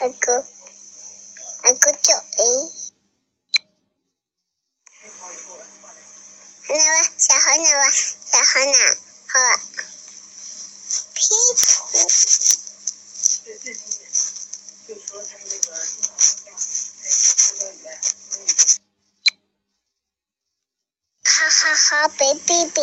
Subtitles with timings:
[0.00, 0.46] 那个
[1.64, 2.44] 那个叫哎，
[6.68, 6.84] 那个
[7.18, 8.72] 小河那个小河哪
[9.26, 9.58] 和
[11.14, 11.20] 屁
[11.54, 11.58] 股，
[21.24, 22.80] 哈哈哈，比比比，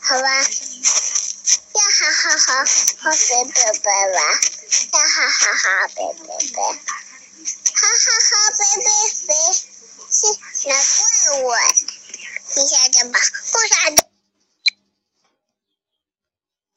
[0.00, 0.46] 好吧，呀
[1.98, 2.64] 哈哈哈，
[2.98, 4.20] 好比比比吧，呀
[5.20, 6.62] 哈哈哈，比比比，哈
[7.74, 8.88] 哈哈，比比
[9.26, 9.30] 比，
[10.10, 10.18] 是
[10.64, 11.04] 那怪
[11.42, 11.44] 物，
[12.56, 13.12] 你想怎么？
[13.18, 13.96] 为啥的？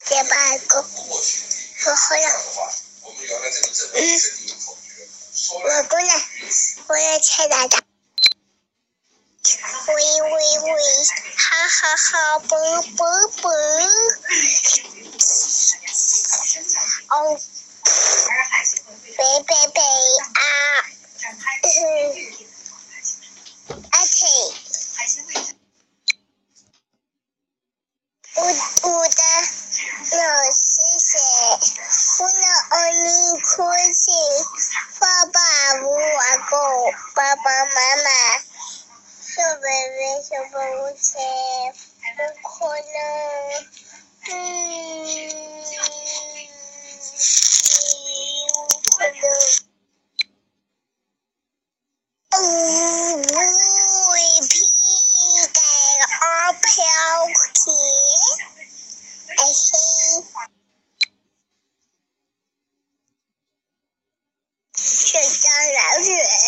[0.10, 2.28] 别把个，我回来，
[3.94, 3.98] 嗯，
[5.54, 6.12] 我过来，
[6.88, 7.82] 我要猜大家。
[9.88, 10.68] 喂喂喂，
[11.38, 13.52] 哈哈哈，啵啵啵，
[17.10, 17.40] 哦，
[19.18, 20.42] 贝贝贝啊，
[23.92, 24.18] 而且
[28.36, 28.40] 我
[28.90, 29.22] 我的
[30.12, 30.22] 老
[30.52, 30.58] 师
[31.00, 31.12] 写，
[32.20, 32.36] 我的
[32.70, 33.04] 儿女
[33.42, 33.52] 哭
[33.94, 34.06] 泣，
[35.00, 35.38] 爸爸
[35.82, 36.00] 不玩
[36.50, 36.54] 够，
[37.16, 38.10] 爸爸妈妈。
[39.24, 41.12] 小贝贝，小贝贝，切，
[42.18, 42.78] 不哭了，
[44.30, 44.32] 嗯，
[66.04, 66.43] 月。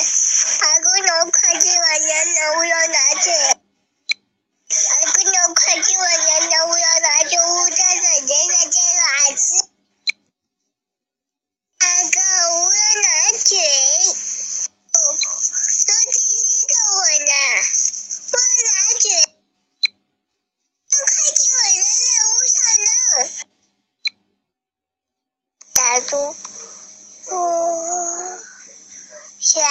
[29.46, 29.62] 旋。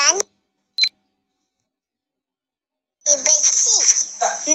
[3.06, 3.70] 预备起，
[4.20, 4.54] 门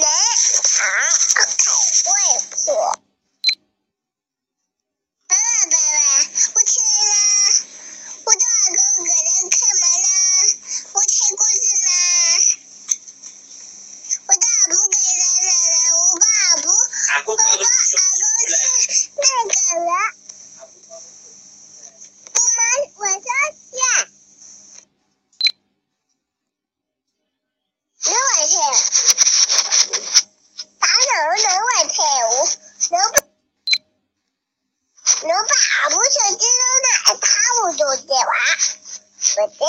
[0.62, 0.80] 开，
[2.10, 2.56] 外婆。
[5.28, 6.00] 爸爸，爸爸，
[6.54, 7.12] 我起来啦！
[8.24, 10.08] 我的二哥给人开门啦！
[10.94, 11.52] 我猜故事
[11.84, 11.92] 啦！
[14.26, 16.72] 我的阿婆给人来了，我把阿婆，
[17.26, 17.92] 我把阿公是
[19.16, 19.52] 那个
[19.84, 19.86] 人。
[22.32, 22.58] 我们
[22.96, 23.20] 晚上
[23.70, 23.76] 见。
[28.02, 28.52] 能外头，
[30.80, 31.96] 打能能外头，
[32.90, 32.96] 能
[35.28, 35.54] 能把
[35.90, 36.88] 不小心扔那
[37.70, 38.32] 他不就对吧？
[39.20, 39.62] 不对，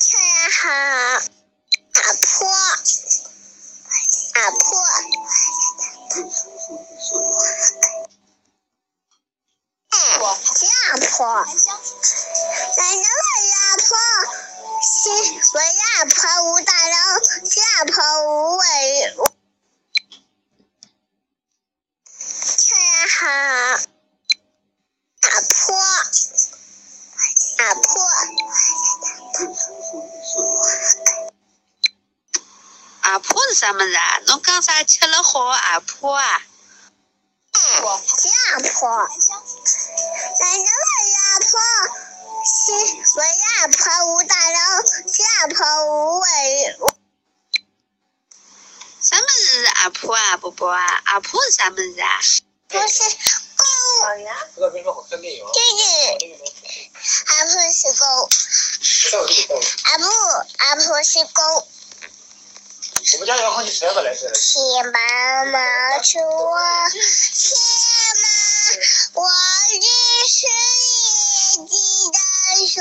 [0.00, 0.66] 漂亮好，
[1.92, 2.50] 阿婆，
[4.34, 4.66] 阿婆，
[9.90, 9.94] 哎，
[10.58, 11.22] 这阿婆，
[12.76, 13.06] 奶奶
[13.54, 13.86] 阿婆。
[14.82, 14.90] 是
[15.54, 16.18] 我阿婆
[16.50, 16.92] 无大人，
[17.48, 17.94] 是阿婆
[18.26, 18.26] 无
[18.56, 18.62] 为。
[22.58, 23.22] 漂亮好，
[25.20, 25.62] 阿婆，
[27.72, 27.88] 阿婆，
[33.00, 34.20] 阿婆是什么人啊？
[34.26, 36.42] 侬讲啥吃了好阿婆啊？
[37.52, 40.68] 哎，是阿婆，奶奶
[41.16, 41.48] 阿婆。
[42.44, 42.72] 是
[43.16, 43.80] 我阿婆
[44.12, 45.56] 无大阿婆
[45.86, 46.26] 无为。
[49.00, 51.02] 什么是阿婆啊，伯伯啊？
[51.06, 52.20] 阿婆是什么子啊？
[52.68, 53.02] 不是
[53.56, 53.64] 狗。
[54.02, 55.24] 就是
[57.26, 58.04] 阿婆是狗，
[59.84, 60.06] 阿母，
[60.58, 61.42] 阿婆是狗。
[63.14, 64.30] 我们家养了好几只鸭子来着。
[64.92, 65.58] 妈妈
[66.02, 66.54] 说：“妈
[68.22, 68.26] 妈，
[69.14, 69.28] 我
[69.72, 69.80] 只
[70.28, 70.46] 是
[71.66, 71.66] 一
[72.12, 72.26] 只老
[72.68, 72.80] 鼠。”